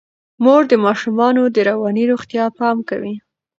[0.43, 3.15] مور د ماشومانو د رواني روغتیا پام کوي.